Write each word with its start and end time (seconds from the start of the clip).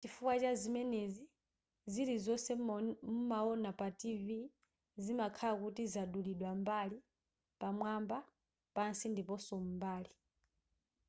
chifukwa 0.05 0.35
chazimenezi 0.41 1.23
zilizonse 1.93 2.51
mumaona 2.67 3.69
pa 3.79 3.87
tv 3.99 4.27
zimakhala 5.03 5.55
kuti 5.61 5.83
zadulidwa 5.93 6.51
mbali 6.61 6.97
pamwamba 7.61 8.17
pansi 8.75 9.05
ndiponso 9.09 9.53
m'mbali 9.63 10.11